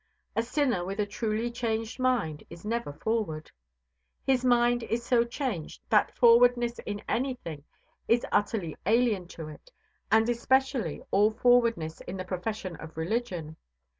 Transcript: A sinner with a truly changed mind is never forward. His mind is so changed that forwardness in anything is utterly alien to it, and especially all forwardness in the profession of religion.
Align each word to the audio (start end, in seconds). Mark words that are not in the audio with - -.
A 0.35 0.41
sinner 0.41 0.83
with 0.83 0.99
a 0.99 1.05
truly 1.05 1.51
changed 1.51 1.99
mind 1.99 2.43
is 2.49 2.65
never 2.65 2.91
forward. 2.91 3.51
His 4.25 4.43
mind 4.43 4.81
is 4.81 5.05
so 5.05 5.23
changed 5.23 5.79
that 5.91 6.17
forwardness 6.17 6.79
in 6.87 7.03
anything 7.07 7.65
is 8.07 8.25
utterly 8.31 8.75
alien 8.87 9.27
to 9.27 9.47
it, 9.47 9.71
and 10.11 10.27
especially 10.27 11.03
all 11.11 11.29
forwardness 11.29 12.01
in 12.01 12.17
the 12.17 12.25
profession 12.25 12.75
of 12.77 12.97
religion. 12.97 13.57